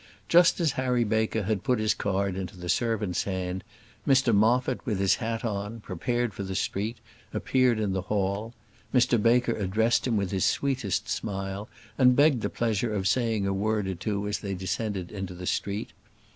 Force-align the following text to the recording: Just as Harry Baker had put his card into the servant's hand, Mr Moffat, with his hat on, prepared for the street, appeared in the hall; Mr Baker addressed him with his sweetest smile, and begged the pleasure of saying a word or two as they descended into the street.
Just 0.27 0.59
as 0.59 0.71
Harry 0.71 1.03
Baker 1.03 1.43
had 1.43 1.63
put 1.63 1.77
his 1.77 1.93
card 1.93 2.35
into 2.35 2.57
the 2.57 2.69
servant's 2.69 3.25
hand, 3.25 3.63
Mr 4.07 4.33
Moffat, 4.33 4.83
with 4.83 4.97
his 4.97 5.17
hat 5.17 5.45
on, 5.45 5.79
prepared 5.79 6.33
for 6.33 6.41
the 6.41 6.55
street, 6.55 6.97
appeared 7.35 7.79
in 7.79 7.93
the 7.93 8.01
hall; 8.01 8.55
Mr 8.91 9.21
Baker 9.21 9.51
addressed 9.53 10.07
him 10.07 10.17
with 10.17 10.31
his 10.31 10.43
sweetest 10.43 11.07
smile, 11.07 11.69
and 11.99 12.15
begged 12.15 12.41
the 12.41 12.49
pleasure 12.49 12.91
of 12.91 13.07
saying 13.07 13.45
a 13.45 13.53
word 13.53 13.87
or 13.87 13.93
two 13.93 14.27
as 14.27 14.39
they 14.39 14.55
descended 14.55 15.11
into 15.11 15.35
the 15.35 15.45
street. 15.45 15.93